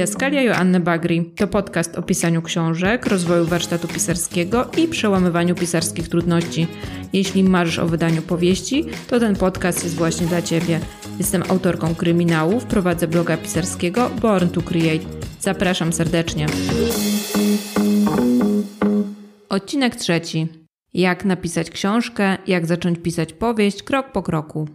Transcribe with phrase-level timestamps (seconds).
[0.00, 6.66] Didaskalia Joanny Bagri to podcast o pisaniu książek, rozwoju warsztatu pisarskiego i przełamywaniu pisarskich trudności.
[7.12, 10.80] Jeśli marzysz o wydaniu powieści, to ten podcast jest właśnie dla Ciebie.
[11.18, 15.04] Jestem autorką kryminałów, prowadzę bloga pisarskiego Born to Create.
[15.40, 16.46] Zapraszam serdecznie.
[19.48, 20.48] Odcinek trzeci.
[20.94, 24.68] Jak napisać książkę, jak zacząć pisać powieść krok po kroku.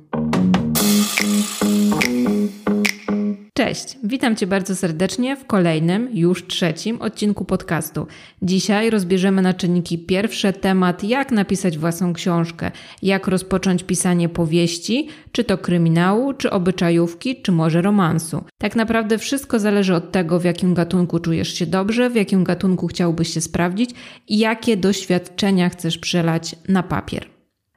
[3.58, 8.08] Cześć, witam Cię bardzo serdecznie w kolejnym, już trzecim odcinku podcastu.
[8.42, 15.44] Dzisiaj rozbierzemy na czynniki pierwsze temat, jak napisać własną książkę, jak rozpocząć pisanie powieści, czy
[15.44, 18.44] to kryminału, czy obyczajówki, czy może romansu.
[18.58, 22.88] Tak naprawdę wszystko zależy od tego, w jakim gatunku czujesz się dobrze, w jakim gatunku
[22.88, 23.90] chciałbyś się sprawdzić
[24.28, 27.35] i jakie doświadczenia chcesz przelać na papier.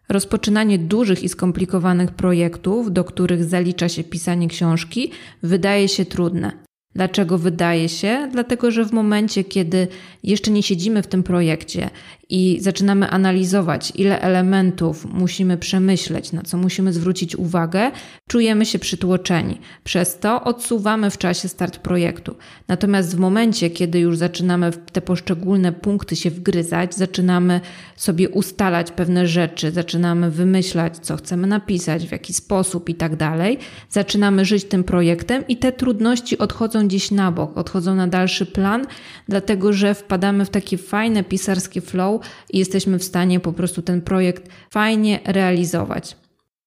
[0.08, 5.10] Rozpoczynanie dużych i skomplikowanych projektów, do których zalicza się pisanie książki,
[5.42, 6.52] wydaje się trudne.
[6.94, 8.28] Dlaczego wydaje się?
[8.32, 9.88] Dlatego, że w momencie, kiedy
[10.22, 11.90] jeszcze nie siedzimy w tym projekcie
[12.30, 17.90] i zaczynamy analizować, ile elementów musimy przemyśleć, na co musimy zwrócić uwagę,
[18.26, 19.58] czujemy się przytłoczeni.
[19.84, 22.34] Przez to odsuwamy w czasie start projektu.
[22.68, 27.60] Natomiast w momencie, kiedy już zaczynamy w te poszczególne punkty się wgryzać, zaczynamy
[27.96, 33.58] sobie ustalać pewne rzeczy, zaczynamy wymyślać, co chcemy napisać, w jaki sposób i tak dalej,
[33.90, 38.86] zaczynamy żyć tym projektem i te trudności odchodzą gdzieś na bok, odchodzą na dalszy plan,
[39.28, 42.17] dlatego że wpadamy w takie fajne pisarskie flow
[42.50, 46.16] i jesteśmy w stanie po prostu ten projekt fajnie realizować.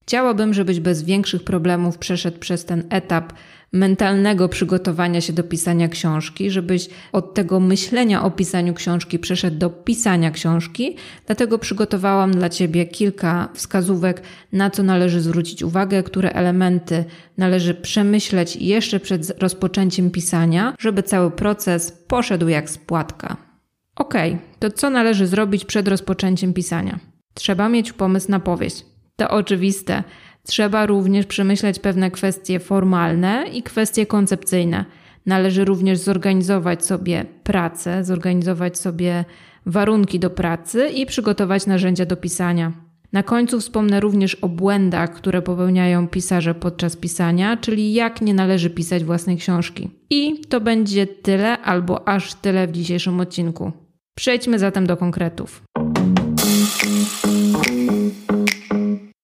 [0.02, 3.34] Chciałabym, żebyś bez większych problemów przeszedł przez ten etap
[3.74, 9.70] mentalnego przygotowania się do pisania książki, żebyś od tego myślenia o pisaniu książki przeszedł do
[9.70, 10.96] pisania książki.
[11.26, 17.06] Dlatego przygotowałam dla Ciebie kilka wskazówek, na co należy zwrócić uwagę, które elementy
[17.38, 23.51] należy przemyśleć jeszcze przed rozpoczęciem pisania, żeby cały proces poszedł jak spłatka.
[23.96, 24.14] Ok,
[24.60, 27.00] to co należy zrobić przed rozpoczęciem pisania?
[27.34, 28.86] Trzeba mieć pomysł na powieść.
[29.16, 30.04] To oczywiste.
[30.44, 34.86] Trzeba również przemyśleć pewne kwestie formalne i kwestie koncepcyjne.
[35.26, 39.26] Należy również zorganizować sobie pracę, zorganizować sobie
[39.66, 42.72] warunki do pracy i przygotować narzędzia do pisania.
[43.14, 48.70] Na końcu wspomnę również o błędach, które popełniają pisarze podczas pisania, czyli jak nie należy
[48.70, 49.90] pisać własnej książki.
[50.10, 53.72] I to będzie tyle albo aż tyle w dzisiejszym odcinku.
[54.16, 55.64] Przejdźmy zatem do konkretów.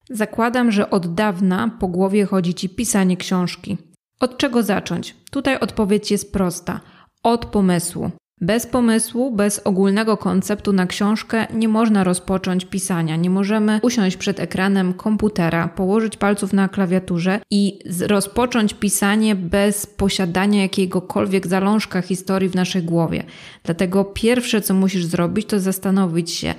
[0.09, 3.77] Zakładam, że od dawna po głowie chodzi ci pisanie książki.
[4.19, 5.15] Od czego zacząć?
[5.31, 6.81] Tutaj odpowiedź jest prosta:
[7.23, 8.11] od pomysłu.
[8.41, 13.15] Bez pomysłu, bez ogólnego konceptu na książkę nie można rozpocząć pisania.
[13.15, 20.61] Nie możemy usiąść przed ekranem komputera, położyć palców na klawiaturze i rozpocząć pisanie bez posiadania
[20.61, 23.23] jakiegokolwiek zalążka historii w naszej głowie.
[23.63, 26.53] Dlatego pierwsze, co musisz zrobić, to zastanowić się,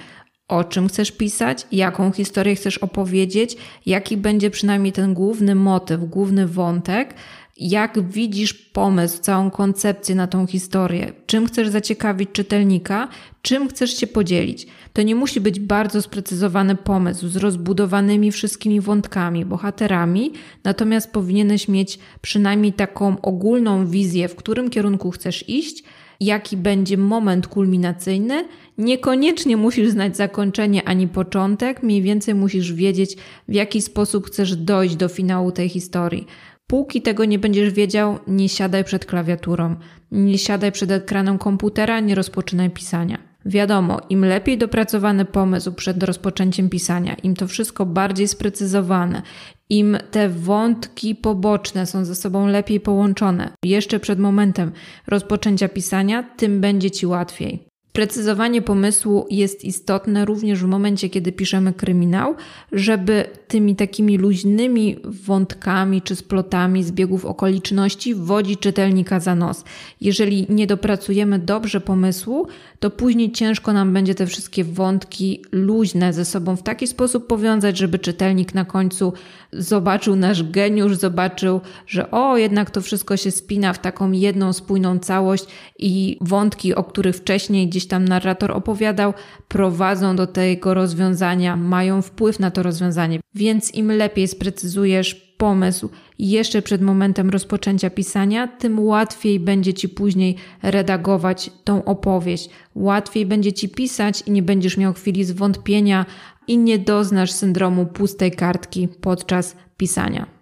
[0.48, 3.56] o czym chcesz pisać, jaką historię chcesz opowiedzieć,
[3.86, 7.14] jaki będzie przynajmniej ten główny motyw, główny wątek,
[7.58, 13.08] jak widzisz pomysł, całą koncepcję na tą historię, czym chcesz zaciekawić czytelnika,
[13.42, 14.66] czym chcesz się podzielić.
[14.92, 20.32] To nie musi być bardzo sprecyzowany pomysł z rozbudowanymi wszystkimi wątkami, bohaterami,
[20.64, 25.84] natomiast powinieneś mieć przynajmniej taką ogólną wizję, w którym kierunku chcesz iść,
[26.20, 28.48] jaki będzie moment kulminacyjny.
[28.78, 33.16] Niekoniecznie musisz znać zakończenie ani początek, mniej więcej musisz wiedzieć,
[33.48, 36.26] w jaki sposób chcesz dojść do finału tej historii.
[36.70, 39.76] Póki tego nie będziesz wiedział, nie siadaj przed klawiaturą,
[40.12, 43.18] nie siadaj przed ekranem komputera, nie rozpoczynaj pisania.
[43.46, 49.22] Wiadomo, im lepiej dopracowany pomysł przed rozpoczęciem pisania, im to wszystko bardziej sprecyzowane,
[49.70, 54.72] im te wątki poboczne są ze sobą lepiej połączone jeszcze przed momentem
[55.06, 57.67] rozpoczęcia pisania, tym będzie ci łatwiej.
[57.92, 62.34] Precyzowanie pomysłu jest istotne również w momencie, kiedy piszemy kryminał,
[62.72, 69.64] żeby tymi takimi luźnymi wątkami czy splotami zbiegów okoliczności wodzić czytelnika za nos.
[70.00, 72.48] Jeżeli nie dopracujemy dobrze pomysłu,
[72.80, 77.78] to później ciężko nam będzie te wszystkie wątki luźne ze sobą w taki sposób powiązać,
[77.78, 79.12] żeby czytelnik na końcu
[79.52, 84.98] zobaczył nasz geniusz, zobaczył, że o, jednak to wszystko się spina w taką jedną spójną
[84.98, 85.44] całość
[85.78, 89.14] i wątki, o których wcześniej gdzieś tam narrator opowiadał,
[89.48, 93.20] prowadzą do tego rozwiązania, mają wpływ na to rozwiązanie.
[93.34, 95.88] Więc im lepiej sprecyzujesz pomysł
[96.18, 102.50] jeszcze przed momentem rozpoczęcia pisania, tym łatwiej będzie ci później redagować tą opowieść.
[102.74, 106.06] Łatwiej będzie ci pisać i nie będziesz miał chwili zwątpienia
[106.48, 110.37] i nie doznasz syndromu pustej kartki podczas pisania.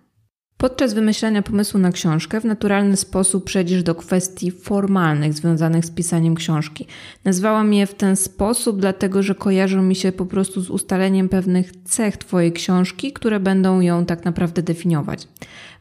[0.58, 6.34] Podczas wymyślania pomysłu na książkę w naturalny sposób przejdziesz do kwestii formalnych związanych z pisaniem
[6.34, 6.86] książki.
[7.24, 11.72] Nazwałam je w ten sposób, dlatego że kojarzą mi się po prostu z ustaleniem pewnych
[11.84, 15.28] cech Twojej książki, które będą ją tak naprawdę definiować.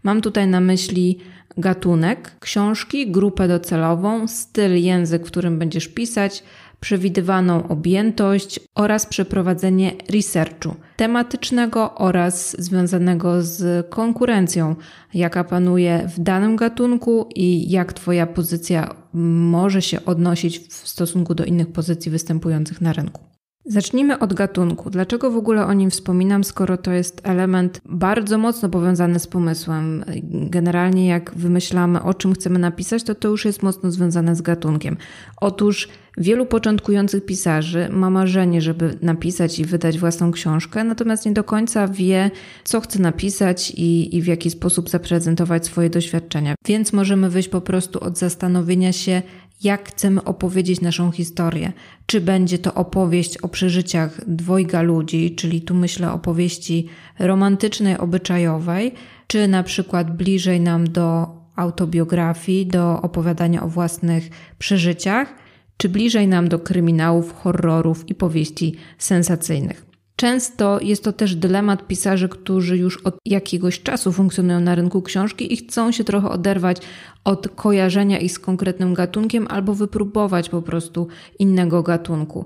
[0.03, 1.19] Mam tutaj na myśli
[1.57, 6.43] gatunek książki, grupę docelową, styl, język, w którym będziesz pisać,
[6.85, 14.75] przewidywaną objętość oraz przeprowadzenie researchu tematycznego oraz związanego z konkurencją,
[15.13, 21.45] jaka panuje w danym gatunku i jak Twoja pozycja może się odnosić w stosunku do
[21.45, 23.34] innych pozycji występujących na rynku.
[23.67, 24.89] Zacznijmy od gatunku.
[24.89, 30.05] Dlaczego w ogóle o nim wspominam, skoro to jest element bardzo mocno powiązany z pomysłem?
[30.31, 34.97] Generalnie, jak wymyślamy, o czym chcemy napisać, to to już jest mocno związane z gatunkiem.
[35.41, 41.43] Otóż wielu początkujących pisarzy ma marzenie, żeby napisać i wydać własną książkę, natomiast nie do
[41.43, 42.31] końca wie,
[42.63, 46.55] co chce napisać i, i w jaki sposób zaprezentować swoje doświadczenia.
[46.65, 49.21] Więc możemy wyjść po prostu od zastanowienia się,
[49.63, 51.73] jak chcemy opowiedzieć naszą historię.
[52.05, 56.87] Czy będzie to opowieść o przeżyciach dwojga ludzi, czyli tu myślę o opowieści
[57.19, 58.93] romantycznej, obyczajowej,
[59.27, 64.29] czy na przykład bliżej nam do autobiografii, do opowiadania o własnych
[64.59, 65.33] przeżyciach,
[65.77, 69.94] czy bliżej nam do kryminałów, horrorów i powieści sensacyjnych.
[70.15, 75.53] Często jest to też dylemat pisarzy, którzy już od jakiegoś czasu funkcjonują na rynku książki
[75.53, 76.77] i chcą się trochę oderwać
[77.23, 81.07] od kojarzenia ich z konkretnym gatunkiem albo wypróbować po prostu
[81.39, 82.45] innego gatunku.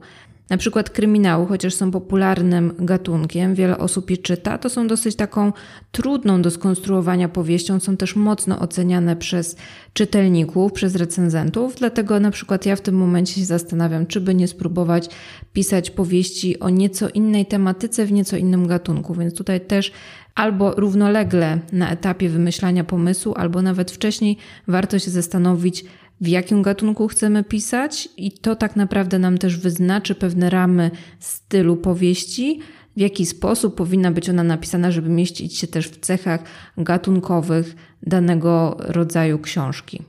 [0.50, 5.54] Na przykład kryminały, chociaż są popularnym gatunkiem, wiele osób je czyta, to są dosyć taką
[5.92, 9.56] trudną do skonstruowania powieścią, są też mocno oceniane przez
[9.94, 14.48] czytelników, przez recenzentów, dlatego na przykład ja w tym momencie się zastanawiam, czy by nie
[14.48, 15.10] spróbować
[15.54, 19.92] pisać powieści o nieco innej tematyce w nieco innym gatunku, więc tutaj też
[20.36, 24.38] albo równolegle na etapie wymyślania pomysłu, albo nawet wcześniej
[24.68, 25.86] warto się zastanowić,
[26.21, 31.77] w jakim gatunku chcemy pisać, i to tak naprawdę nam też wyznaczy pewne ramy stylu
[31.77, 32.60] powieści,
[32.98, 36.44] w jaki sposób powinna być ona napisana, żeby mieścić się też w cechach
[36.77, 40.04] gatunkowych danego rodzaju książki.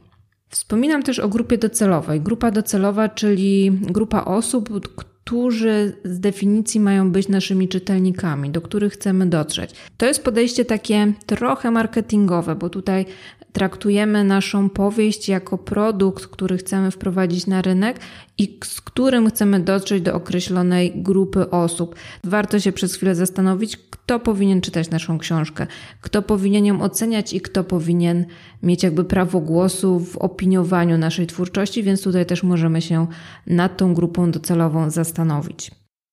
[0.49, 2.21] Wspominam też o grupie docelowej.
[2.21, 9.27] Grupa docelowa, czyli grupa osób, którzy z definicji mają być naszymi czytelnikami, do których chcemy
[9.27, 9.71] dotrzeć.
[9.97, 13.07] To jest podejście takie trochę marketingowe, bo tutaj
[13.53, 18.01] traktujemy naszą powieść jako produkt, który chcemy wprowadzić na rynek
[18.39, 21.95] i z którym chcemy dotrzeć do określonej grupy osób.
[22.25, 25.67] Warto się przez chwilę zastanowić, kto powinien czytać naszą książkę,
[26.01, 28.25] kto powinien ją oceniać i kto powinien
[28.63, 33.07] mieć jakby prawo głosu w opiniowaniu naszej twórczości, więc tutaj też możemy się
[33.47, 35.71] nad tą grupą docelową zastanowić.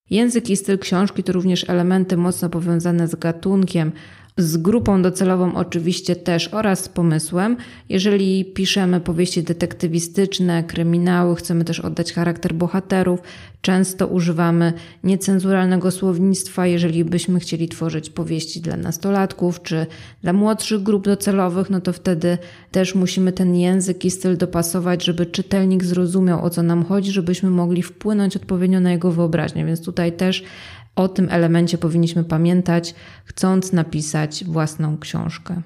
[0.10, 3.92] Język i styl książki to również elementy mocno powiązane z gatunkiem,
[4.38, 7.58] z grupą docelową oczywiście też oraz z pomysłem.
[7.90, 13.20] Jeżeli piszemy powieści detektywistyczne, kryminały, chcemy też oddać charakter bohaterów,
[13.62, 14.74] często używamy
[15.04, 19.86] niecenzuralnego słownictwa, jeżeli byśmy chcieli tworzyć powieści dla nastolatków czy
[20.22, 22.38] dla młodszych grup docelowych, no to wtedy
[22.72, 27.50] też musimy ten język i styl dopasować, żeby czytelnik zrozumiał o co nam chodzi, żebyśmy
[27.50, 29.66] mogli wpłynąć odpowiednio na jego wyobraźnię.
[29.66, 30.44] Więc tutaj też
[30.98, 32.96] o tym elemencie powinniśmy pamiętać,
[33.26, 35.62] chcąc napisać własną książkę.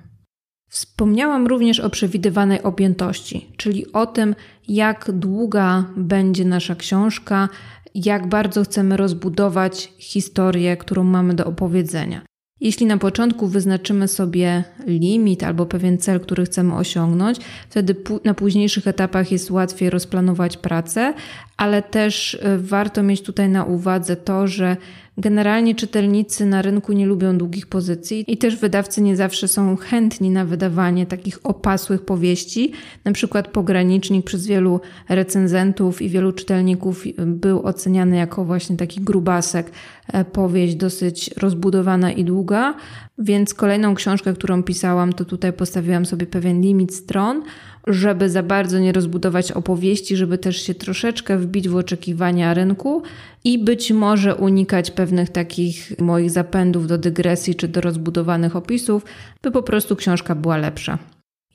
[0.69, 4.36] Wspomniałam również o przewidywanej objętości, czyli o tym,
[4.67, 7.50] jak długa będzie nasza książka,
[7.96, 12.22] jak bardzo chcemy rozbudować historię, którą mamy do opowiedzenia.
[12.62, 17.38] Jeśli na początku wyznaczymy sobie limit albo pewien cel, który chcemy osiągnąć,
[17.70, 21.13] wtedy na późniejszych etapach jest łatwiej rozplanować pracę,
[21.62, 24.77] ale też e, warto mieć tutaj na uwadze to, że
[25.18, 30.30] Generalnie czytelnicy na rynku nie lubią długich pozycji i też wydawcy nie zawsze są chętni
[30.30, 32.72] na wydawanie takich opasłych powieści.
[33.06, 39.72] Na przykład Pogranicznik przez wielu recenzentów i wielu czytelników był oceniany jako właśnie taki grubasek,
[40.08, 42.74] e, powieść dosyć rozbudowana i długa,
[43.22, 47.44] więc kolejną książkę, którą pisałam, to tutaj postawiłam sobie pewien limit stron,
[47.88, 53.04] żeby za bardzo nie rozbudować opowieści, żeby też się troszeczkę wbić w oczekiwania rynku
[53.44, 59.06] i być może unikać pewnych takich moich zapędów do dygresji czy do rozbudowanych opisów,
[59.42, 60.98] by po prostu książka była lepsza.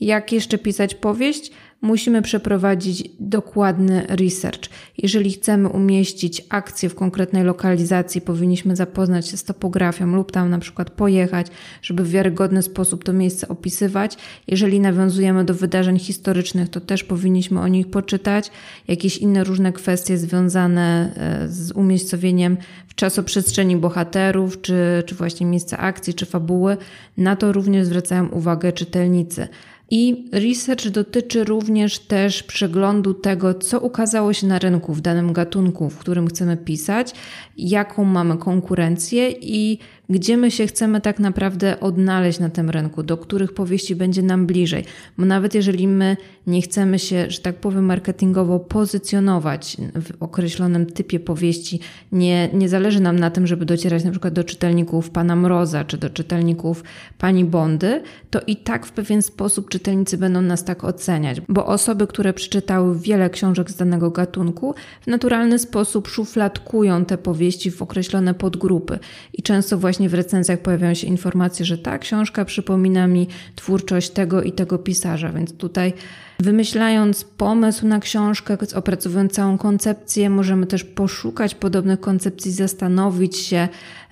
[0.01, 1.51] Jak jeszcze pisać powieść?
[1.83, 4.71] Musimy przeprowadzić dokładny research.
[4.99, 10.59] Jeżeli chcemy umieścić akcję w konkretnej lokalizacji, powinniśmy zapoznać się z topografią lub tam na
[10.59, 11.47] przykład pojechać,
[11.83, 14.17] żeby w wiarygodny sposób to miejsce opisywać.
[14.47, 18.51] Jeżeli nawiązujemy do wydarzeń historycznych, to też powinniśmy o nich poczytać.
[18.89, 22.57] Jakieś inne różne kwestie związane e, z umiejscowieniem
[22.89, 26.77] w czasoprzestrzeni bohaterów, czy, czy właśnie miejsca akcji, czy fabuły,
[27.17, 29.49] na to również zwracają uwagę czytelnicy.
[29.91, 35.91] I research dotyczy również też przeglądu tego, co ukazało się na rynku w danym gatunku,
[35.91, 37.13] w którym chcemy pisać,
[37.57, 39.79] jaką mamy konkurencję i
[40.09, 44.47] gdzie my się chcemy tak naprawdę odnaleźć na tym rynku, do których powieści będzie nam
[44.47, 44.85] bliżej.
[45.19, 51.21] Bo nawet jeżeli my nie chcemy się, że tak powiem, marketingowo pozycjonować w określonym typie
[51.21, 51.81] powieści,
[52.13, 55.99] nie, nie zależy nam na tym, żeby docierać na przykład do czytelników pana Mroza czy
[55.99, 56.85] do czytelników
[57.19, 62.07] pani Bondy, to i tak w pewien sposób czytelnicy będą nas tak oceniać, bo osoby,
[62.07, 68.35] które przeczytały wiele książek z danego gatunku, w naturalny sposób szufladkują te powieści w określone
[68.35, 68.99] podgrupy
[69.33, 74.11] i często właśnie właśnie w recenzjach pojawiają się informacje, że ta książka przypomina mi twórczość
[74.11, 75.93] tego i tego pisarza, więc tutaj
[76.41, 83.69] wymyślając pomysł na książkę, opracowując całą koncepcję, możemy też poszukać podobnych koncepcji, zastanowić się,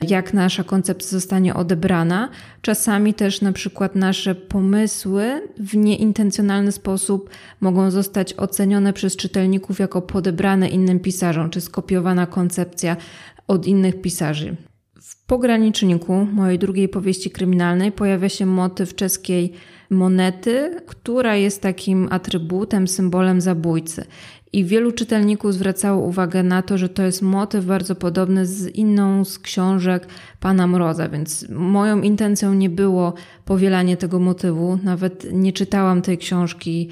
[0.08, 2.28] jak nasza koncepcja zostanie odebrana.
[2.62, 10.02] Czasami też na przykład nasze pomysły w nieintencjonalny sposób mogą zostać ocenione przez czytelników jako
[10.02, 12.96] podebrane innym pisarzom, czy skopiowana koncepcja
[13.48, 14.56] od innych pisarzy.
[15.04, 19.52] W pograniczniku mojej drugiej powieści kryminalnej pojawia się motyw czeskiej
[19.90, 24.04] monety, która jest takim atrybutem, symbolem zabójcy.
[24.52, 29.24] I wielu czytelników zwracało uwagę na to, że to jest motyw bardzo podobny z inną
[29.24, 30.06] z książek
[30.40, 34.78] pana Mroza, więc moją intencją nie było powielanie tego motywu.
[34.82, 36.88] Nawet nie czytałam tej książki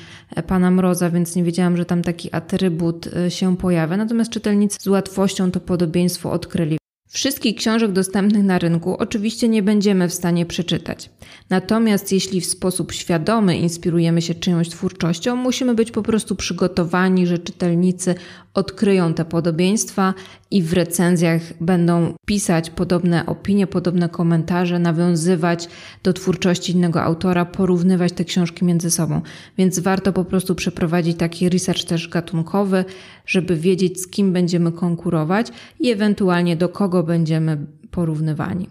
[0.47, 3.97] pana Mroza, więc nie wiedziałam, że tam taki atrybut e, się pojawia.
[3.97, 6.82] Natomiast czytelnicy z łatwością to podobieństwo odkryli.
[7.13, 11.11] Wszystkich książek dostępnych na rynku oczywiście nie będziemy w stanie przeczytać.
[11.51, 17.39] Natomiast jeśli w sposób świadomy inspirujemy się czyjąś twórczością, musimy być po prostu przygotowani, że
[17.39, 18.15] czytelnicy
[18.55, 20.15] odkryją te podobieństwa
[20.51, 25.69] i w recenzjach będą pisać podobne opinie, podobne komentarze, nawiązywać
[26.03, 29.21] do twórczości innego autora, porównywać te książki między sobą.
[29.59, 32.85] Więc warto po prostu przeprowadzić taki research też gatunkowy,
[33.27, 35.47] żeby wiedzieć, z kim będziemy konkurować
[35.81, 38.69] i ewentualnie do kogo będziemy porównywani.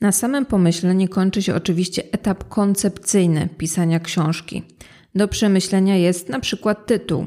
[0.00, 4.62] Na samym pomyśle nie kończy się oczywiście etap koncepcyjny pisania książki.
[5.14, 7.26] Do przemyślenia jest na przykład tytuł.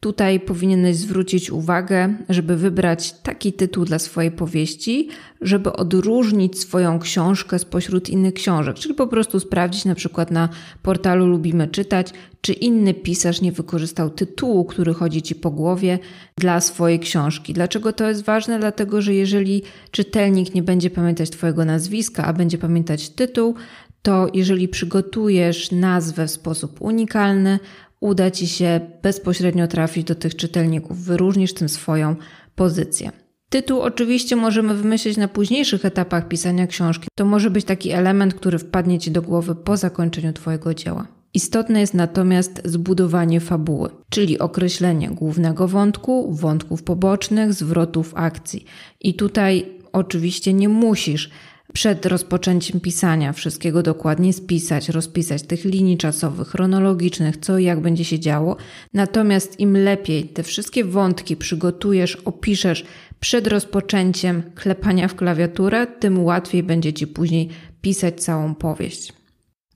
[0.00, 5.08] Tutaj powinieneś zwrócić uwagę, żeby wybrać taki tytuł dla swojej powieści,
[5.40, 10.48] żeby odróżnić swoją książkę spośród innych książek, czyli po prostu sprawdzić na przykład na
[10.82, 15.98] portalu Lubimy Czytać, czy inny pisarz nie wykorzystał tytułu, który chodzi ci po głowie
[16.36, 17.52] dla swojej książki.
[17.52, 18.58] Dlaczego to jest ważne?
[18.58, 23.54] Dlatego, że jeżeli czytelnik nie będzie pamiętać Twojego nazwiska, a będzie pamiętać tytuł,
[24.02, 27.58] to jeżeli przygotujesz nazwę w sposób unikalny,
[28.00, 32.16] uda Ci się bezpośrednio trafić do tych czytelników, wyróżnisz tym swoją
[32.54, 33.12] pozycję.
[33.50, 37.08] Tytuł oczywiście możemy wymyślić na późniejszych etapach pisania książki.
[37.14, 41.06] To może być taki element, który wpadnie Ci do głowy po zakończeniu Twojego dzieła.
[41.34, 48.64] Istotne jest natomiast zbudowanie fabuły, czyli określenie głównego wątku, wątków pobocznych, zwrotów akcji.
[49.00, 51.30] I tutaj oczywiście nie musisz
[51.72, 58.04] przed rozpoczęciem pisania wszystkiego dokładnie spisać, rozpisać tych linii czasowych, chronologicznych, co i jak będzie
[58.04, 58.56] się działo.
[58.94, 62.84] Natomiast im lepiej te wszystkie wątki przygotujesz, opiszesz
[63.20, 67.48] przed rozpoczęciem klepania w klawiaturę, tym łatwiej będzie ci później
[67.80, 69.12] pisać całą powieść.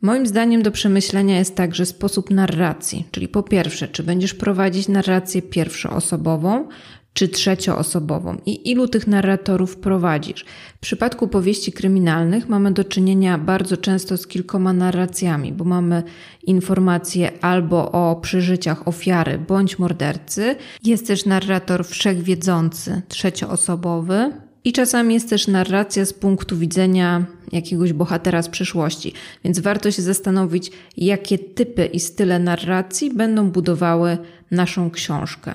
[0.04, 5.42] Moim zdaniem do przemyślenia jest także sposób narracji, czyli po pierwsze, czy będziesz prowadzić narrację
[5.42, 6.68] pierwszoosobową,
[7.14, 10.44] czy trzecioosobową i ilu tych narratorów prowadzisz.
[10.76, 16.02] W przypadku powieści kryminalnych mamy do czynienia bardzo często z kilkoma narracjami, bo mamy
[16.46, 24.32] informacje albo o przeżyciach ofiary bądź mordercy, jest też narrator wszechwiedzący, trzecioosobowy,
[24.66, 29.12] i czasami jest też narracja z punktu widzenia jakiegoś bohatera z przyszłości,
[29.44, 34.18] więc warto się zastanowić, jakie typy i style narracji będą budowały
[34.50, 35.54] naszą książkę.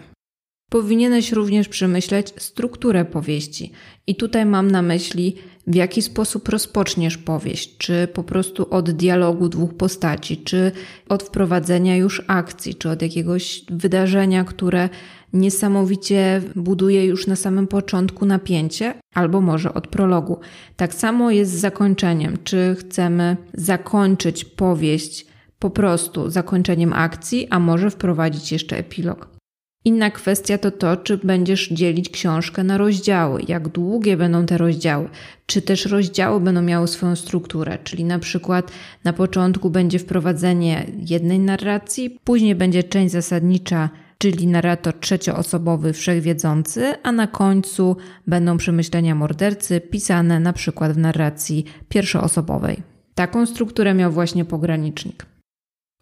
[0.69, 3.71] Powinieneś również przemyśleć strukturę powieści.
[4.07, 5.35] I tutaj mam na myśli,
[5.67, 10.71] w jaki sposób rozpoczniesz powieść, czy po prostu od dialogu dwóch postaci, czy
[11.09, 14.89] od wprowadzenia już akcji, czy od jakiegoś wydarzenia, które
[15.33, 20.39] niesamowicie buduje już na samym początku napięcie, albo może od prologu.
[20.75, 22.37] Tak samo jest z zakończeniem.
[22.43, 25.25] Czy chcemy zakończyć powieść
[25.59, 29.38] po prostu zakończeniem akcji, a może wprowadzić jeszcze epilog?
[29.85, 35.09] Inna kwestia to to, czy będziesz dzielić książkę na rozdziały, jak długie będą te rozdziały,
[35.45, 38.71] czy też rozdziały będą miały swoją strukturę, czyli na przykład
[39.03, 47.11] na początku będzie wprowadzenie jednej narracji, później będzie część zasadnicza, czyli narrator trzecioosobowy wszechwiedzący, a
[47.11, 52.83] na końcu będą przemyślenia mordercy pisane na przykład w narracji pierwszoosobowej.
[53.15, 55.25] Taką strukturę miał właśnie pogranicznik.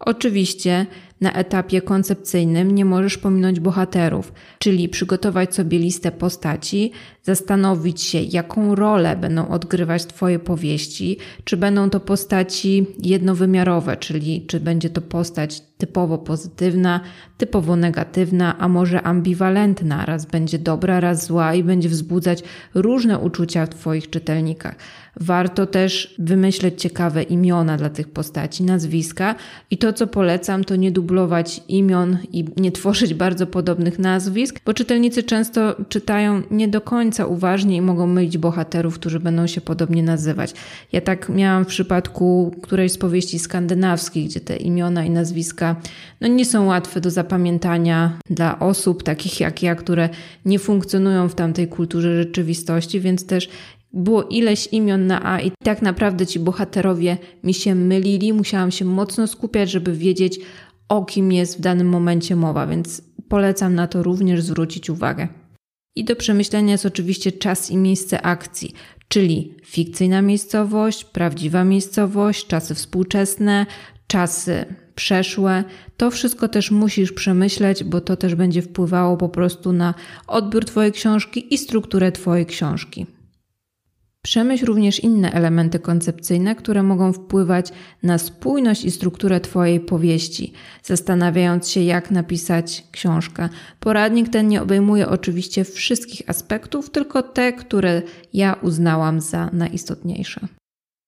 [0.00, 0.86] Oczywiście
[1.20, 8.74] na etapie koncepcyjnym nie możesz pominąć bohaterów, czyli przygotować sobie listę postaci, zastanowić się, jaką
[8.74, 15.62] rolę będą odgrywać Twoje powieści, czy będą to postaci jednowymiarowe, czyli czy będzie to postać
[15.78, 17.00] typowo pozytywna,
[17.38, 22.42] typowo negatywna, a może ambiwalentna, raz będzie dobra, raz zła i będzie wzbudzać
[22.74, 24.76] różne uczucia w Twoich czytelnikach.
[25.20, 29.34] Warto też wymyśleć ciekawe imiona dla tych postaci, nazwiska
[29.70, 34.74] i to, co polecam, to nie dublować imion i nie tworzyć bardzo podobnych nazwisk, bo
[34.74, 40.02] czytelnicy często czytają nie do końca uważnie i mogą mylić bohaterów, którzy będą się podobnie
[40.02, 40.54] nazywać.
[40.92, 45.76] Ja tak miałam w przypadku którejś z powieści skandynawskich, gdzie te imiona i nazwiska
[46.20, 50.08] no nie są łatwe do zapamiętania dla osób takich jak ja, które
[50.44, 53.48] nie funkcjonują w tamtej kulturze rzeczywistości, więc też
[53.92, 58.32] było ileś imion na A i tak naprawdę ci bohaterowie mi się mylili.
[58.32, 60.40] Musiałam się mocno skupiać, żeby wiedzieć,
[60.88, 65.28] o kim jest w danym momencie mowa, więc polecam na to również zwrócić uwagę.
[65.96, 68.74] I do przemyślenia jest oczywiście czas i miejsce akcji,
[69.08, 73.66] czyli fikcyjna miejscowość, prawdziwa miejscowość, czasy współczesne,
[74.06, 74.64] czasy
[74.94, 75.64] przeszłe.
[75.96, 79.94] To wszystko też musisz przemyśleć, bo to też będzie wpływało po prostu na
[80.26, 83.06] odbiór Twojej książki i strukturę Twojej książki.
[84.22, 87.72] Przemyśl również inne elementy koncepcyjne, które mogą wpływać
[88.02, 93.48] na spójność i strukturę Twojej powieści, zastanawiając się, jak napisać książkę.
[93.80, 100.48] Poradnik ten nie obejmuje oczywiście wszystkich aspektów, tylko te, które ja uznałam za najistotniejsze.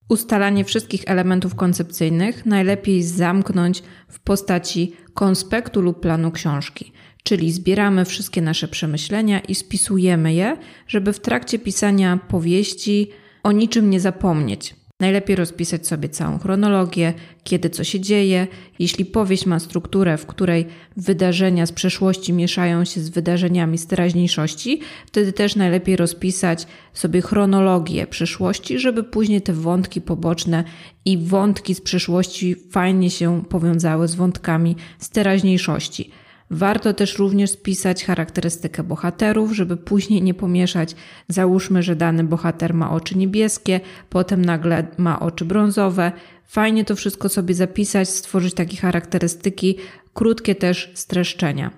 [0.09, 6.93] Ustalanie wszystkich elementów koncepcyjnych najlepiej zamknąć w postaci konspektu lub planu książki.
[7.23, 13.11] Czyli zbieramy wszystkie nasze przemyślenia i spisujemy je, żeby w trakcie pisania powieści
[13.43, 14.75] o niczym nie zapomnieć.
[15.01, 18.47] Najlepiej rozpisać sobie całą chronologię, kiedy co się dzieje.
[18.79, 20.67] Jeśli powieść ma strukturę, w której
[20.97, 28.07] wydarzenia z przeszłości mieszają się z wydarzeniami z teraźniejszości, wtedy też najlepiej rozpisać sobie chronologię
[28.07, 30.65] przeszłości, żeby później te wątki poboczne
[31.05, 36.11] i wątki z przeszłości fajnie się powiązały z wątkami z teraźniejszości.
[36.51, 40.95] Warto też również spisać charakterystykę bohaterów, żeby później nie pomieszać.
[41.29, 46.13] Załóżmy, że dany bohater ma oczy niebieskie, potem nagle ma oczy brązowe.
[46.47, 49.77] Fajnie to wszystko sobie zapisać, stworzyć takie charakterystyki,
[50.15, 51.71] krótkie też streszczenia.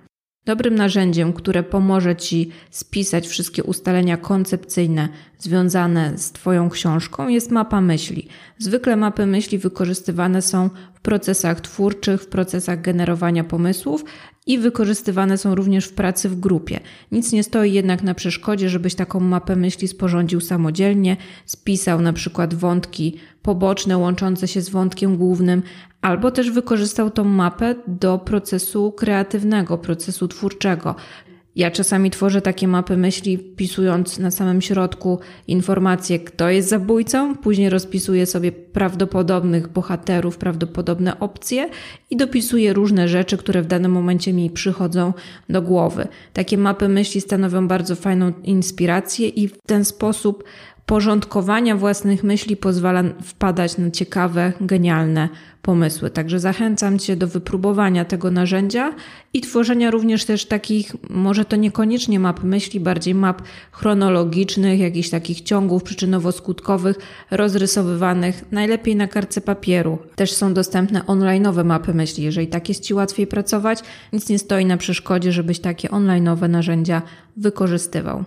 [0.44, 5.08] Dobrym narzędziem, które pomoże Ci spisać wszystkie ustalenia koncepcyjne
[5.38, 8.28] związane z Twoją książką, jest mapa myśli.
[8.58, 10.70] Zwykle mapy myśli wykorzystywane są
[11.02, 14.04] procesach twórczych, w procesach generowania pomysłów
[14.46, 16.80] i wykorzystywane są również w pracy w grupie.
[17.12, 22.54] Nic nie stoi jednak na przeszkodzie, żebyś taką mapę myśli sporządził samodzielnie, spisał na przykład
[22.54, 25.62] wątki poboczne łączące się z wątkiem głównym,
[26.00, 30.94] albo też wykorzystał tą mapę do procesu kreatywnego, procesu twórczego.
[31.56, 37.70] Ja czasami tworzę takie mapy myśli, wpisując na samym środku informację, kto jest zabójcą, później
[37.70, 41.68] rozpisuję sobie prawdopodobnych bohaterów, prawdopodobne opcje
[42.10, 45.12] i dopisuję różne rzeczy, które w danym momencie mi przychodzą
[45.48, 46.08] do głowy.
[46.32, 50.44] Takie mapy myśli stanowią bardzo fajną inspirację i w ten sposób
[50.86, 55.28] porządkowania własnych myśli pozwala wpadać na ciekawe, genialne
[55.62, 56.10] pomysły.
[56.10, 58.94] Także zachęcam Cię do wypróbowania tego narzędzia
[59.32, 63.42] i tworzenia również też takich, może to niekoniecznie map myśli, bardziej map
[63.72, 66.94] chronologicznych, jakichś takich ciągów przyczynowo-skutkowych,
[67.30, 69.98] rozrysowywanych najlepiej na kartce papieru.
[70.16, 72.24] Też są dostępne online'owe mapy myśli.
[72.24, 77.02] Jeżeli tak jest Ci łatwiej pracować, nic nie stoi na przeszkodzie, żebyś takie online'owe narzędzia
[77.36, 78.24] wykorzystywał.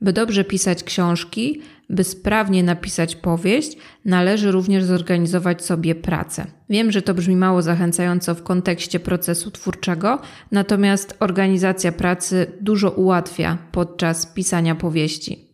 [0.00, 1.60] By dobrze pisać książki,
[1.90, 6.46] by sprawnie napisać powieść, należy również zorganizować sobie pracę.
[6.70, 10.18] Wiem, że to brzmi mało zachęcająco w kontekście procesu twórczego,
[10.52, 15.50] natomiast organizacja pracy dużo ułatwia podczas pisania powieści.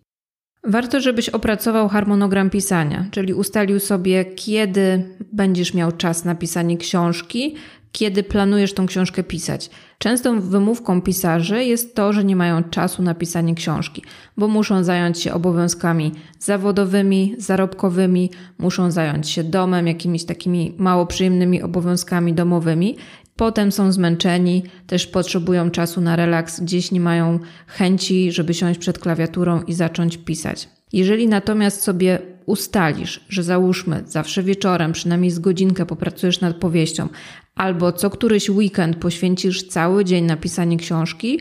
[0.64, 7.54] Warto, żebyś opracował harmonogram pisania, czyli ustalił sobie, kiedy będziesz miał czas na pisanie książki,
[7.96, 9.70] kiedy planujesz tą książkę pisać.
[9.98, 14.02] Częstą wymówką pisarzy jest to, że nie mają czasu na pisanie książki,
[14.36, 21.62] bo muszą zająć się obowiązkami zawodowymi, zarobkowymi, muszą zająć się domem, jakimiś takimi mało przyjemnymi
[21.62, 22.96] obowiązkami domowymi.
[23.36, 28.98] Potem są zmęczeni, też potrzebują czasu na relaks, gdzieś nie mają chęci, żeby siąść przed
[28.98, 30.68] klawiaturą i zacząć pisać.
[30.92, 37.08] Jeżeli natomiast sobie ustalisz, że załóżmy zawsze wieczorem, przynajmniej z godzinkę popracujesz nad powieścią,
[37.54, 41.40] albo co któryś weekend poświęcisz cały dzień na pisanie książki,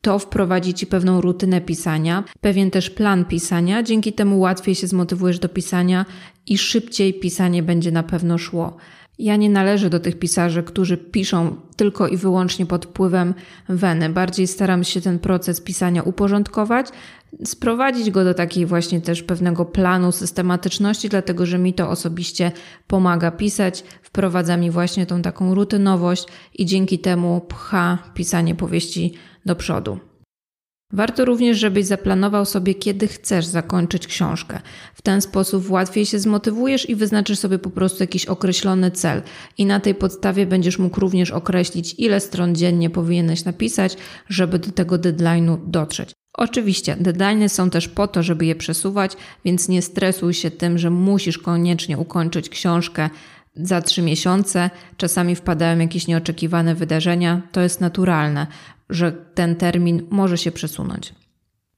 [0.00, 5.38] to wprowadzi ci pewną rutynę pisania, pewien też plan pisania, dzięki temu łatwiej się zmotywujesz
[5.38, 6.06] do pisania
[6.46, 8.76] i szybciej pisanie będzie na pewno szło.
[9.18, 13.34] Ja nie należę do tych pisarzy, którzy piszą tylko i wyłącznie pod wpływem
[13.68, 14.08] weny.
[14.08, 16.86] Bardziej staram się ten proces pisania uporządkować,
[17.44, 22.52] sprowadzić go do takiej właśnie też pewnego planu systematyczności, dlatego że mi to osobiście
[22.86, 29.14] pomaga pisać, wprowadza mi właśnie tą taką rutynowość i dzięki temu pcha pisanie powieści
[29.46, 29.98] do przodu.
[30.92, 34.60] Warto również, żebyś zaplanował sobie, kiedy chcesz zakończyć książkę.
[34.94, 39.22] W ten sposób łatwiej się zmotywujesz i wyznaczysz sobie po prostu jakiś określony cel.
[39.58, 43.96] I na tej podstawie będziesz mógł również określić, ile stron dziennie powinieneś napisać,
[44.28, 46.12] żeby do tego deadline'u dotrzeć.
[46.32, 50.90] Oczywiście, deadline'y są też po to, żeby je przesuwać, więc nie stresuj się tym, że
[50.90, 53.10] musisz koniecznie ukończyć książkę
[53.56, 54.70] za trzy miesiące.
[54.96, 58.46] Czasami wpadają jakieś nieoczekiwane wydarzenia, to jest naturalne
[58.90, 61.14] że ten termin może się przesunąć.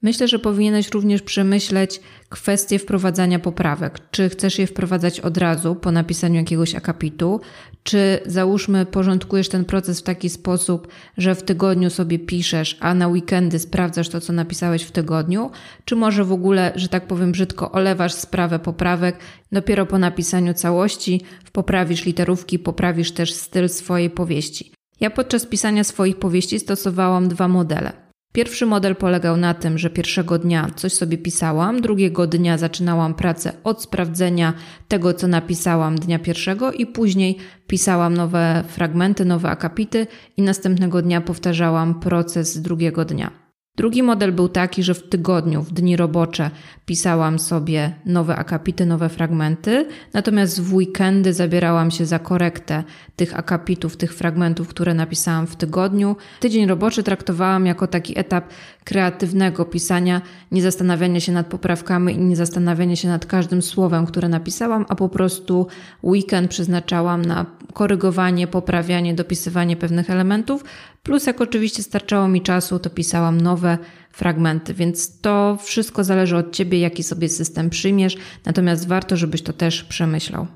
[0.02, 3.98] Myślę, że powinieneś również przemyśleć kwestię wprowadzania poprawek.
[4.10, 7.40] Czy chcesz je wprowadzać od razu po napisaniu jakiegoś akapitu,
[7.82, 13.08] czy załóżmy porządkujesz ten proces w taki sposób, że w tygodniu sobie piszesz, a na
[13.08, 15.50] weekendy sprawdzasz to, co napisałeś w tygodniu,
[15.84, 19.18] czy może w ogóle, że tak powiem brzydko, olewasz sprawę poprawek,
[19.52, 21.20] dopiero po napisaniu całości
[21.52, 24.77] poprawisz literówki, poprawisz też styl swojej powieści.
[25.00, 28.08] Ja podczas pisania swoich powieści stosowałam dwa modele.
[28.32, 33.52] Pierwszy model polegał na tym, że pierwszego dnia coś sobie pisałam, drugiego dnia zaczynałam pracę
[33.64, 34.54] od sprawdzenia
[34.88, 40.06] tego, co napisałam dnia pierwszego, i później pisałam nowe fragmenty, nowe akapity,
[40.36, 43.47] i następnego dnia powtarzałam proces drugiego dnia.
[43.78, 46.50] Drugi model był taki, że w tygodniu, w dni robocze
[46.86, 52.84] pisałam sobie nowe akapity, nowe fragmenty, natomiast w weekendy zabierałam się za korektę
[53.16, 56.16] tych akapitów, tych fragmentów, które napisałam w tygodniu.
[56.40, 58.44] Tydzień roboczy traktowałam jako taki etap
[58.84, 64.28] kreatywnego pisania, nie zastanawiania się nad poprawkami i nie zastanawiania się nad każdym słowem, które
[64.28, 65.66] napisałam, a po prostu
[66.02, 67.46] weekend przeznaczałam na
[67.78, 70.64] korygowanie, poprawianie, dopisywanie pewnych elementów.
[71.02, 73.78] Plus, jak oczywiście starczało mi czasu, to pisałam nowe
[74.12, 79.52] fragmenty, więc to wszystko zależy od ciebie, jaki sobie system przyjmiesz, natomiast warto, żebyś to
[79.52, 80.46] też przemyślał.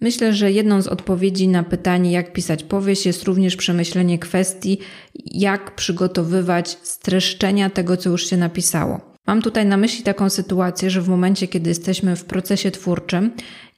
[0.00, 4.78] Myślę, że jedną z odpowiedzi na pytanie, jak pisać powieść, jest również przemyślenie kwestii,
[5.26, 9.00] jak przygotowywać streszczenia tego, co już się napisało.
[9.26, 13.30] Mam tutaj na myśli taką sytuację, że w momencie, kiedy jesteśmy w procesie twórczym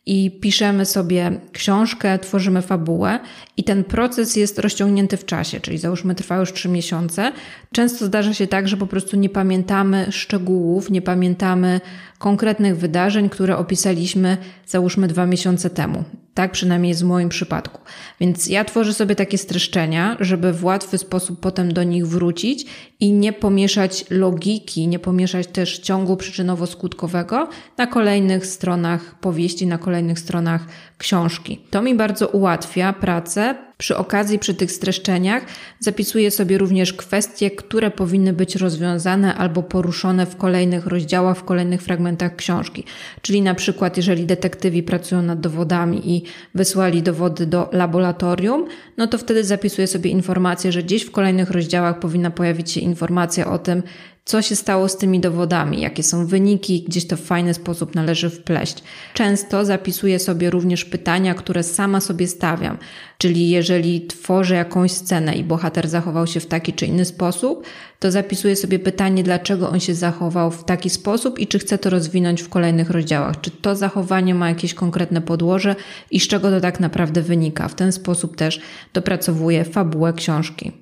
[0.07, 3.21] i piszemy sobie książkę, tworzymy fabułę
[3.57, 7.33] i ten proces jest rozciągnięty w czasie, czyli załóżmy trwa już trzy miesiące.
[7.73, 11.81] Często zdarza się tak, że po prostu nie pamiętamy szczegółów, nie pamiętamy
[12.19, 14.37] konkretnych wydarzeń, które opisaliśmy
[14.67, 16.05] załóżmy dwa miesiące temu.
[16.35, 17.81] Tak przynajmniej jest w moim przypadku.
[18.21, 22.67] Więc ja tworzę sobie takie streszczenia, żeby w łatwy sposób potem do nich wrócić
[23.01, 30.19] i nie pomieszać logiki, nie pomieszać też ciągu przyczynowo-skutkowego na kolejnych stronach powieści, na kolejnych
[30.19, 30.67] stronach
[30.99, 31.61] książki.
[31.71, 33.70] To mi bardzo ułatwia pracę.
[33.81, 35.45] Przy okazji, przy tych streszczeniach,
[35.79, 41.83] zapisuję sobie również kwestie, które powinny być rozwiązane albo poruszone w kolejnych rozdziałach, w kolejnych
[41.83, 42.85] fragmentach książki.
[43.23, 46.23] Czyli na przykład, jeżeli detektywi pracują nad dowodami i
[46.55, 48.67] wysłali dowody do laboratorium,
[48.97, 53.53] no to wtedy zapisuję sobie informację, że gdzieś w kolejnych rozdziałach powinna pojawić się informacja
[53.53, 53.83] o tym,
[54.25, 58.31] co się stało z tymi dowodami, jakie są wyniki, gdzieś to w fajny sposób należy
[58.31, 58.83] wpleść.
[59.15, 62.79] Często zapisuję sobie również pytania, które sama sobie stawiam.
[63.19, 67.67] Czyli jeżeli tworzę jakąś scenę i bohater zachował się w taki czy inny sposób,
[67.99, 71.91] to zapisuję sobie pytanie, dlaczego on się zachował w taki sposób i czy chcę to
[71.91, 73.41] rozwinąć w kolejnych rozdziałach.
[73.41, 75.77] Czy to zachowanie ma jakieś konkretne podłoże
[76.11, 77.69] i z czego to tak naprawdę wynika.
[77.69, 78.61] W ten sposób też
[78.93, 80.73] dopracowuję fabułę książki.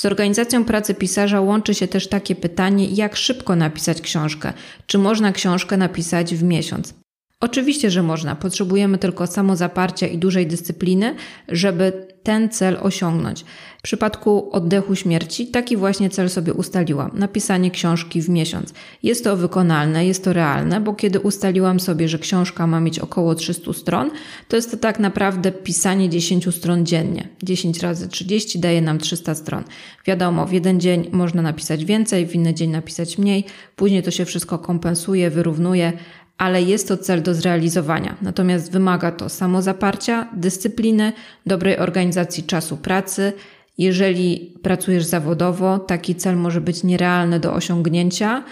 [0.00, 4.52] Z organizacją pracy pisarza łączy się też takie pytanie, jak szybko napisać książkę.
[4.86, 6.94] Czy można książkę napisać w miesiąc?
[7.40, 8.36] Oczywiście, że można.
[8.36, 11.14] Potrzebujemy tylko samozaparcia i dużej dyscypliny,
[11.48, 13.44] żeby ten cel osiągnąć.
[13.78, 18.74] W przypadku oddechu śmierci taki właśnie cel sobie ustaliłam napisanie książki w miesiąc.
[19.02, 23.34] Jest to wykonalne, jest to realne, bo kiedy ustaliłam sobie, że książka ma mieć około
[23.34, 24.10] 300 stron,
[24.48, 27.28] to jest to tak naprawdę pisanie 10 stron dziennie.
[27.42, 29.64] 10 razy 30 daje nam 300 stron.
[30.06, 33.44] Wiadomo, w jeden dzień można napisać więcej, w inny dzień napisać mniej,
[33.76, 35.92] później to się wszystko kompensuje, wyrównuje,
[36.40, 38.16] ale jest to cel do zrealizowania.
[38.22, 41.12] Natomiast wymaga to samozaparcia, dyscypliny,
[41.46, 43.32] dobrej organizacji czasu pracy.
[43.78, 48.44] Jeżeli pracujesz zawodowo, taki cel może być nierealny do osiągnięcia.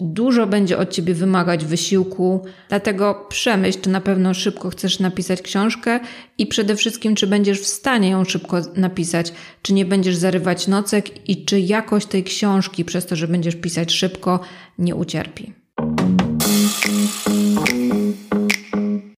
[0.00, 6.00] Dużo będzie od ciebie wymagać wysiłku, dlatego przemyśl, czy na pewno szybko chcesz napisać książkę
[6.38, 9.32] i przede wszystkim, czy będziesz w stanie ją szybko napisać,
[9.62, 13.92] czy nie będziesz zarywać nocek i czy jakość tej książki przez to, że będziesz pisać
[13.92, 14.40] szybko,
[14.78, 15.65] nie ucierpi.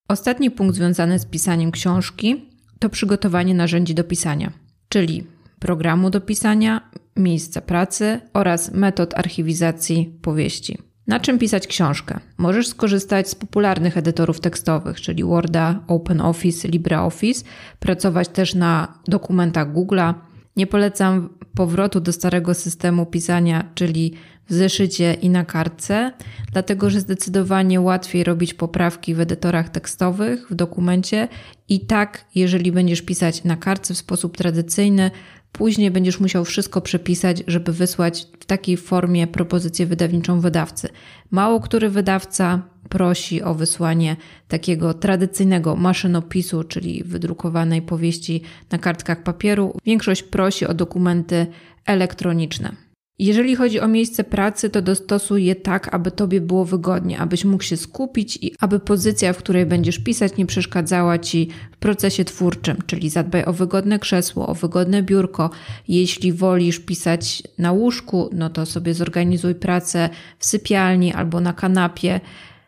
[0.09, 2.45] Ostatni punkt związany z pisaniem książki
[2.79, 4.53] to przygotowanie narzędzi do pisania,
[4.89, 5.27] czyli
[5.59, 10.79] programu do pisania, miejsca pracy oraz metod archiwizacji powieści.
[11.07, 12.21] Na czym pisać książkę?
[12.39, 17.45] Możesz skorzystać z popularnych edytorów tekstowych, czyli Worda, OpenOffice, LibreOffice,
[17.79, 20.15] pracować też na dokumentach Google'a.
[20.59, 24.15] Nie polecam powrotu do starego systemu pisania, czyli
[24.49, 26.13] w zeszycie i na kartce,
[26.53, 31.29] dlatego że zdecydowanie łatwiej robić poprawki w edytorach tekstowych, w dokumencie
[31.69, 35.11] i tak, jeżeli będziesz pisać na kartce w sposób tradycyjny,
[35.53, 40.89] później będziesz musiał wszystko przepisać, żeby wysłać w takiej formie propozycję wydawniczą wydawcy.
[41.31, 44.17] Mało który wydawca prosi o wysłanie
[44.49, 49.79] takiego tradycyjnego maszynopisu, czyli wydrukowanej powieści na kartkach papieru.
[49.85, 51.47] Większość prosi o dokumenty
[51.87, 52.88] elektroniczne.
[53.21, 57.63] Jeżeli chodzi o miejsce pracy, to dostosuj je tak, aby tobie było wygodnie, abyś mógł
[57.63, 62.77] się skupić i aby pozycja, w której będziesz pisać, nie przeszkadzała ci w procesie twórczym,
[62.87, 65.51] czyli zadbaj o wygodne krzesło, o wygodne biurko.
[65.89, 72.21] Jeśli wolisz pisać na łóżku, no to sobie zorganizuj pracę w sypialni albo na kanapie.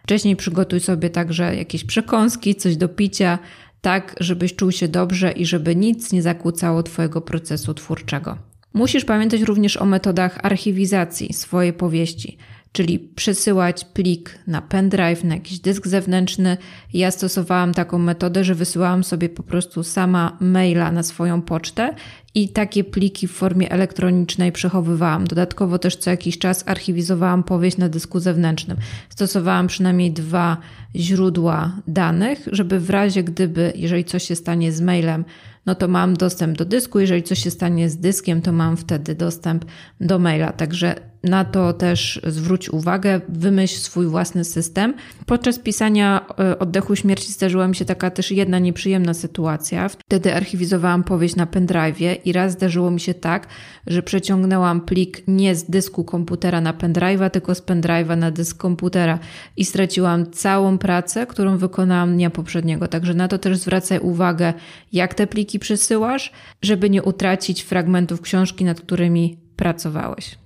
[0.03, 3.39] Wcześniej przygotuj sobie także jakieś przekąski, coś do picia,
[3.81, 8.50] tak żebyś czuł się dobrze i żeby nic nie zakłócało Twojego procesu twórczego.
[8.73, 12.39] Musisz pamiętać również o metodach archiwizacji swojej powieści,
[12.73, 16.57] czyli przesyłać plik na pendrive, na jakiś dysk zewnętrzny.
[16.95, 21.95] Ja stosowałam taką metodę, że wysyłałam sobie po prostu sama maila na swoją pocztę
[22.35, 25.27] i takie pliki w formie elektronicznej przechowywałam.
[25.27, 28.77] Dodatkowo też co jakiś czas archiwizowałam powieść na dysku zewnętrznym.
[29.09, 30.57] Stosowałam przynajmniej dwa
[30.97, 35.25] źródła danych, żeby w razie gdyby, jeżeli coś się stanie z mailem,
[35.67, 37.01] no to mam dostęp do dysku.
[37.01, 39.65] Jeżeli coś się stanie z dyskiem, to mam wtedy dostęp
[40.01, 40.53] do maila.
[40.53, 44.95] Także na to też zwróć uwagę, wymyśl swój własny system.
[45.27, 49.89] Podczas pisania e, oddechu śmierci zdarzyła mi się taka też jedna nieprzyjemna sytuacja.
[49.89, 53.47] Wtedy archiwizowałam powieść na pendrive'ie i raz zdarzyło mi się tak,
[53.87, 59.19] że przeciągnęłam plik nie z dysku komputera na pendrive'a, tylko z pendrive'a na dysk komputera
[59.57, 62.89] i straciłam całą pracę, którą wykonałam dnia poprzedniego.
[62.89, 64.53] Także na to też zwracaj uwagę,
[64.93, 70.40] jak te pliki przesyłasz, żeby nie utracić fragmentów książki, nad którymi pracowałeś.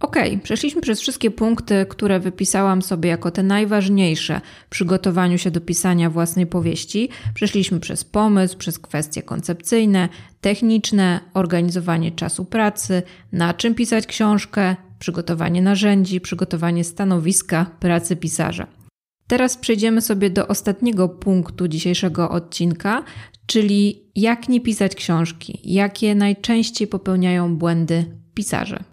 [0.00, 5.60] Ok, przeszliśmy przez wszystkie punkty, które wypisałam sobie jako te najważniejsze w przygotowaniu się do
[5.60, 7.08] pisania własnej powieści.
[7.34, 10.08] Przeszliśmy przez pomysł, przez kwestie koncepcyjne,
[10.40, 18.85] techniczne, organizowanie czasu pracy, na czym pisać książkę, przygotowanie narzędzi, przygotowanie stanowiska pracy pisarza.
[19.26, 23.04] Teraz przejdziemy sobie do ostatniego punktu dzisiejszego odcinka,
[23.46, 28.84] czyli jak nie pisać książki, jakie najczęściej popełniają błędy pisarze.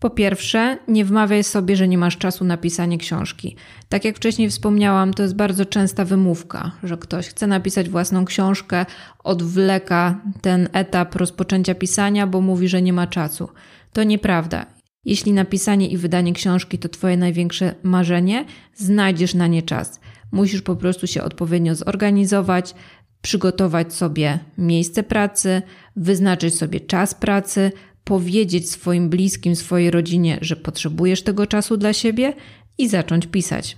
[0.00, 3.56] Po pierwsze, nie wmawiaj sobie, że nie masz czasu na pisanie książki.
[3.88, 8.86] Tak jak wcześniej wspomniałam, to jest bardzo częsta wymówka, że ktoś chce napisać własną książkę,
[9.24, 13.48] odwleka ten etap rozpoczęcia pisania, bo mówi, że nie ma czasu.
[13.92, 14.73] To nieprawda.
[15.04, 20.00] Jeśli napisanie i wydanie książki to Twoje największe marzenie, znajdziesz na nie czas.
[20.32, 22.74] Musisz po prostu się odpowiednio zorganizować,
[23.22, 25.62] przygotować sobie miejsce pracy,
[25.96, 27.72] wyznaczyć sobie czas pracy,
[28.04, 32.32] powiedzieć swoim bliskim, swojej rodzinie, że potrzebujesz tego czasu dla siebie
[32.78, 33.76] i zacząć pisać.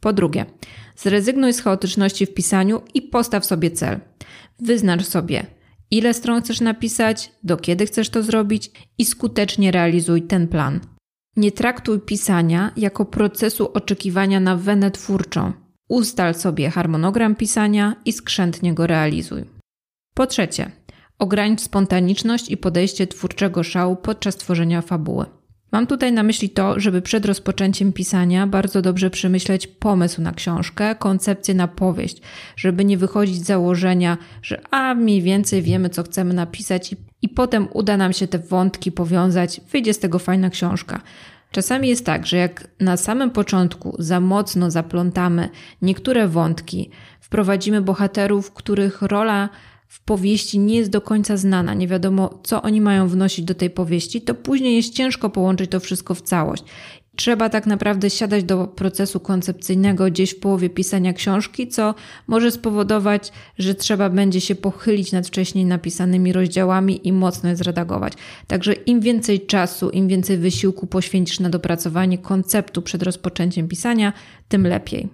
[0.00, 0.46] Po drugie,
[0.96, 4.00] zrezygnuj z chaotyczności w pisaniu i postaw sobie cel.
[4.58, 5.46] Wyznacz sobie,
[5.92, 10.80] ile stron chcesz napisać, do kiedy chcesz to zrobić i skutecznie realizuj ten plan.
[11.36, 15.52] Nie traktuj pisania jako procesu oczekiwania na wenę twórczą.
[15.88, 19.44] Ustal sobie harmonogram pisania i skrzętnie go realizuj.
[20.14, 20.70] Po trzecie,
[21.18, 25.26] ogranicz spontaniczność i podejście twórczego szału podczas tworzenia fabuły.
[25.72, 30.94] Mam tutaj na myśli to, żeby przed rozpoczęciem pisania bardzo dobrze przemyśleć pomysł na książkę,
[30.94, 32.22] koncepcję na powieść,
[32.56, 37.28] żeby nie wychodzić z założenia, że a mniej więcej wiemy, co chcemy napisać i, i
[37.28, 41.00] potem uda nam się te wątki powiązać, wyjdzie z tego fajna książka.
[41.50, 45.48] Czasami jest tak, że jak na samym początku za mocno zaplątamy
[45.82, 49.48] niektóre wątki, wprowadzimy bohaterów, których rola
[49.92, 53.70] w powieści nie jest do końca znana, nie wiadomo, co oni mają wnosić do tej
[53.70, 56.64] powieści, to później jest ciężko połączyć to wszystko w całość.
[57.16, 61.94] Trzeba tak naprawdę siadać do procesu koncepcyjnego gdzieś w połowie pisania książki, co
[62.26, 68.12] może spowodować, że trzeba będzie się pochylić nad wcześniej napisanymi rozdziałami i mocno je zredagować.
[68.46, 74.12] Także im więcej czasu, im więcej wysiłku poświęcisz na dopracowanie konceptu przed rozpoczęciem pisania,
[74.48, 75.08] tym lepiej.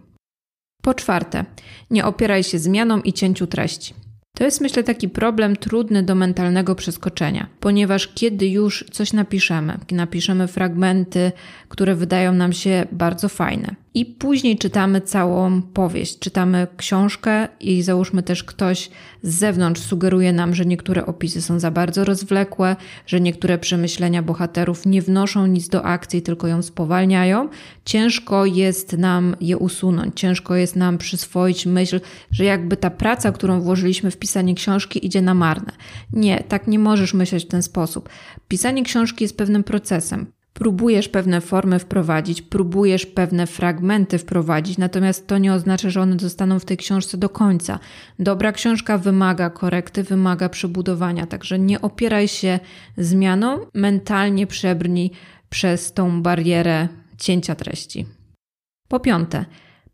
[0.82, 1.44] Po czwarte,
[1.90, 4.07] nie opieraj się zmianom i cięciu treści.
[4.38, 10.48] To jest myślę taki problem trudny do mentalnego przeskoczenia, ponieważ kiedy już coś napiszemy, napiszemy
[10.48, 11.32] fragmenty,
[11.68, 18.22] które wydają nam się bardzo fajne, i później czytamy całą powieść, czytamy książkę i załóżmy
[18.22, 18.90] też ktoś
[19.22, 24.86] z zewnątrz sugeruje nam, że niektóre opisy są za bardzo rozwlekłe, że niektóre przemyślenia bohaterów
[24.86, 27.48] nie wnoszą nic do akcji, tylko ją spowalniają.
[27.84, 33.60] Ciężko jest nam je usunąć, ciężko jest nam przyswoić myśl, że jakby ta praca, którą
[33.60, 35.72] włożyliśmy w pisanie książki, idzie na marne.
[36.12, 38.08] Nie, tak nie możesz myśleć w ten sposób.
[38.48, 45.38] Pisanie książki jest pewnym procesem próbujesz pewne formy wprowadzić, próbujesz pewne fragmenty wprowadzić, natomiast to
[45.38, 47.78] nie oznacza, że one zostaną w tej książce do końca.
[48.18, 52.60] Dobra książka wymaga korekty, wymaga przebudowania, także nie opieraj się
[52.96, 55.10] zmianą, mentalnie przebrnij
[55.50, 58.06] przez tą barierę cięcia treści.
[58.88, 59.44] Po piąte,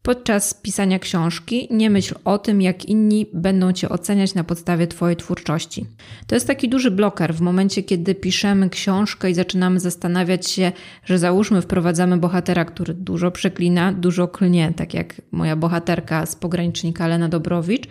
[0.07, 5.17] Podczas pisania książki nie myśl o tym, jak inni będą cię oceniać na podstawie twojej
[5.17, 5.87] twórczości.
[6.27, 10.73] To jest taki duży bloker w momencie, kiedy piszemy książkę i zaczynamy zastanawiać się,
[11.05, 17.07] że załóżmy wprowadzamy bohatera, który dużo przeklina, dużo klnie, tak jak moja bohaterka z pogranicznika
[17.07, 17.89] Lena Dobrowicz,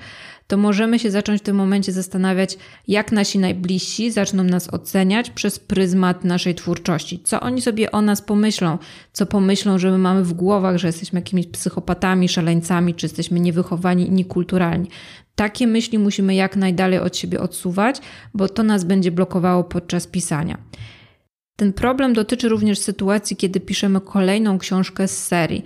[0.48, 5.60] to możemy się zacząć w tym momencie zastanawiać, jak nasi najbliżsi zaczną nas oceniać przez
[5.60, 7.20] pryzmat naszej twórczości.
[7.24, 8.78] Co oni sobie o nas pomyślą,
[9.14, 14.08] co pomyślą, że my mamy w głowach, że jesteśmy jakimiś psychopatami, szaleńcami, czy jesteśmy niewychowani
[14.08, 14.90] i niekulturalni.
[15.36, 18.02] Takie myśli musimy jak najdalej od siebie odsuwać,
[18.34, 20.58] bo to nas będzie blokowało podczas pisania.
[21.56, 25.64] Ten problem dotyczy również sytuacji, kiedy piszemy kolejną książkę z serii.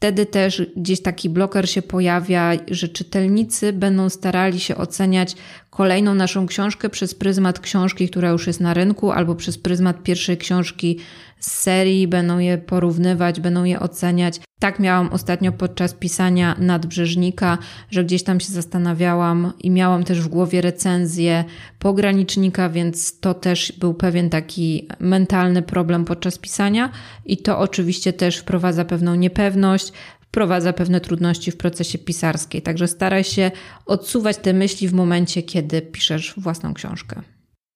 [0.00, 5.36] Wtedy też gdzieś taki bloker się pojawia, że czytelnicy będą starali się oceniać
[5.80, 10.38] kolejną naszą książkę przez pryzmat książki, która już jest na rynku, albo przez pryzmat pierwszej
[10.38, 10.98] książki
[11.38, 14.40] z serii, będą je porównywać, będą je oceniać.
[14.58, 17.58] Tak miałam ostatnio podczas pisania Nadbrzeżnika,
[17.90, 21.44] że gdzieś tam się zastanawiałam i miałam też w głowie recenzję
[21.78, 26.90] pogranicznika, więc to też był pewien taki mentalny problem podczas pisania.
[27.26, 29.92] I to oczywiście też wprowadza pewną niepewność,
[30.30, 32.62] wprowadza pewne trudności w procesie pisarskiej.
[32.62, 33.50] Także staraj się
[33.86, 37.22] odsuwać te myśli w momencie, kiedy piszesz własną książkę.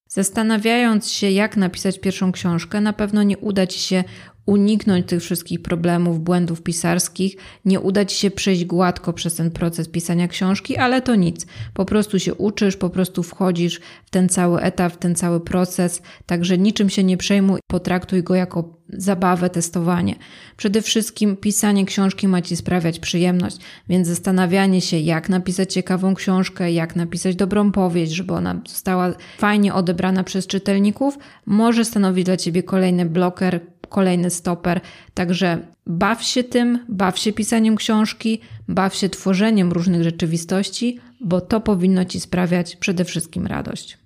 [0.08, 4.04] Zastanawiając się, jak napisać pierwszą książkę, na pewno nie uda ci się
[4.46, 9.88] uniknąć tych wszystkich problemów, błędów pisarskich, nie uda ci się przejść gładko przez ten proces
[9.88, 11.46] pisania książki, ale to nic.
[11.74, 16.02] Po prostu się uczysz, po prostu wchodzisz w ten cały etap, w ten cały proces,
[16.26, 20.14] także niczym się nie przejmuj, potraktuj go jako zabawę, testowanie.
[20.56, 23.56] Przede wszystkim pisanie książki ma ci sprawiać przyjemność,
[23.88, 29.74] więc zastanawianie się, jak napisać ciekawą książkę, jak napisać dobrą powieść, żeby ona została fajnie
[29.74, 33.60] odebrana przez czytelników, może stanowić dla ciebie kolejny bloker,
[33.94, 34.80] kolejny stoper.
[35.14, 41.60] Także baw się tym, baw się pisaniem książki, baw się tworzeniem różnych rzeczywistości, bo to
[41.60, 43.98] powinno ci sprawiać przede wszystkim radość.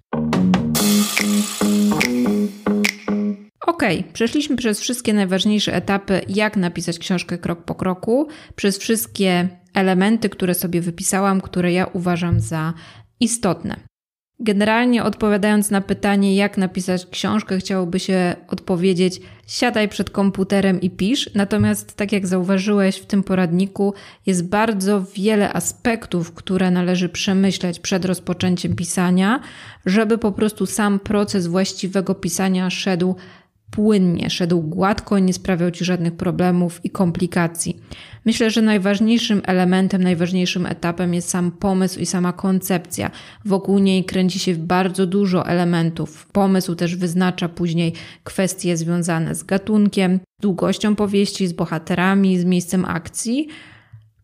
[3.67, 10.29] Ok, przeszliśmy przez wszystkie najważniejsze etapy, jak napisać książkę krok po kroku, przez wszystkie elementy,
[10.29, 12.75] które sobie wypisałam, które ja uważam za
[13.21, 13.88] istotne.
[14.41, 21.31] Generalnie odpowiadając na pytanie, jak napisać książkę, chciałoby się odpowiedzieć: siadaj przed komputerem i pisz.
[21.35, 23.95] Natomiast, tak jak zauważyłeś w tym poradniku,
[24.27, 29.41] jest bardzo wiele aspektów, które należy przemyśleć przed rozpoczęciem pisania,
[29.87, 33.17] żeby po prostu sam proces właściwego pisania szedł
[33.71, 37.81] płynnie, szedł gładko, nie sprawiał ci żadnych problemów i komplikacji.
[38.25, 43.11] Myślę, że najważniejszym elementem, najważniejszym etapem jest sam pomysł i sama koncepcja.
[43.45, 46.27] Wokół niej kręci się bardzo dużo elementów.
[46.27, 47.93] Pomysł też wyznacza później
[48.25, 53.49] kwestie związane z gatunkiem, długością powieści, z bohaterami, z miejscem akcji.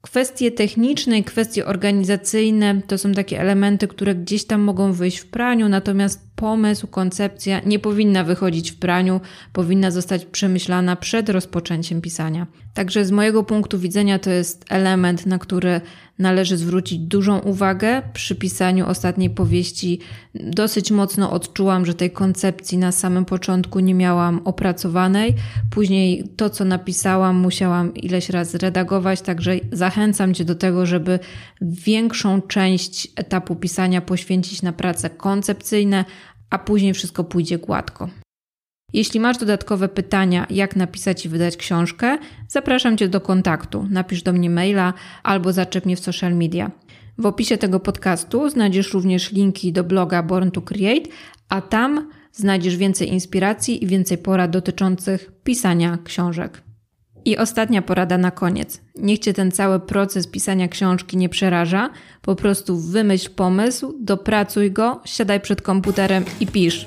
[0.04, 5.26] Kwestie techniczne i kwestie organizacyjne to są takie elementy, które gdzieś tam mogą wyjść w
[5.26, 9.20] praniu, natomiast pomysł, koncepcja nie powinna wychodzić w praniu,
[9.52, 12.46] powinna zostać przemyślana przed rozpoczęciem pisania.
[12.74, 15.80] Także z mojego punktu widzenia to jest element, na który
[16.18, 18.02] należy zwrócić dużą uwagę.
[18.12, 20.00] Przy pisaniu ostatniej powieści
[20.34, 25.34] dosyć mocno odczułam, że tej koncepcji na samym początku nie miałam opracowanej.
[25.70, 31.18] Później to, co napisałam, musiałam ileś razy redagować, także zachęcam Cię do tego, żeby
[31.60, 36.04] większą część etapu pisania poświęcić na prace koncepcyjne,
[36.50, 38.23] a później wszystko pójdzie gładko.
[38.94, 42.18] Jeśli masz dodatkowe pytania, jak napisać i wydać książkę,
[42.48, 43.86] zapraszam Cię do kontaktu.
[43.90, 44.92] Napisz do mnie maila
[45.22, 46.70] albo zaczep mnie w social media.
[47.18, 51.10] W opisie tego podcastu znajdziesz również linki do bloga Born to Create,
[51.48, 56.62] a tam znajdziesz więcej inspiracji i więcej porad dotyczących pisania książek.
[57.24, 58.80] I ostatnia porada na koniec.
[58.94, 61.90] Niech Cię ten cały proces pisania książki nie przeraża.
[62.22, 66.86] Po prostu wymyśl pomysł, dopracuj go, siadaj przed komputerem i pisz.